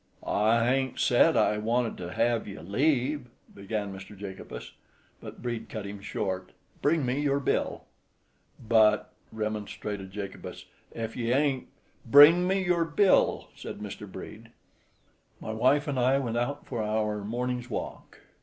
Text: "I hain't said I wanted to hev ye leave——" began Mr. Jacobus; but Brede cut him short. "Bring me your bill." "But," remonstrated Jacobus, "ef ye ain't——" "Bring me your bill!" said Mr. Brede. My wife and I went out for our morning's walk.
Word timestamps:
"I 0.25 0.65
hain't 0.67 0.99
said 0.99 1.37
I 1.37 1.59
wanted 1.59 1.95
to 1.97 2.11
hev 2.13 2.47
ye 2.47 2.57
leave——" 2.57 3.27
began 3.53 3.93
Mr. 3.93 4.17
Jacobus; 4.17 4.71
but 5.19 5.43
Brede 5.43 5.69
cut 5.69 5.85
him 5.85 6.01
short. 6.01 6.53
"Bring 6.81 7.05
me 7.05 7.19
your 7.21 7.39
bill." 7.39 7.83
"But," 8.67 9.13
remonstrated 9.31 10.09
Jacobus, 10.11 10.65
"ef 10.95 11.15
ye 11.15 11.31
ain't——" 11.31 11.67
"Bring 12.03 12.47
me 12.47 12.63
your 12.63 12.83
bill!" 12.83 13.49
said 13.55 13.77
Mr. 13.77 14.11
Brede. 14.11 14.49
My 15.39 15.51
wife 15.51 15.87
and 15.87 15.99
I 15.99 16.17
went 16.17 16.35
out 16.37 16.65
for 16.65 16.81
our 16.81 17.23
morning's 17.23 17.69
walk. 17.69 18.21